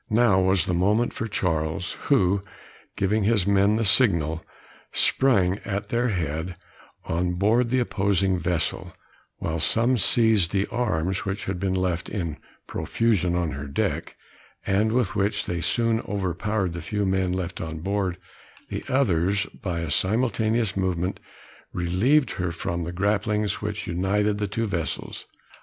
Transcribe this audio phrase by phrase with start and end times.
[0.09, 2.41] Now was the moment for Charles, who,
[2.97, 4.43] giving his men the signal,
[4.91, 6.55] sprang at their head
[7.05, 8.93] on board the opposing vessel,
[9.37, 14.15] while some seized the arms which had been left in profusion on her deck,
[14.65, 18.17] and with which they soon overpowered the few men left on board;
[18.69, 21.19] the others, by a simultaneous movement,
[21.73, 25.27] relieved her from the grapplings which united the two vessels.